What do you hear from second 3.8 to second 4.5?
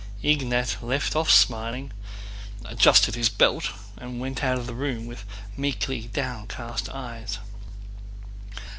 and went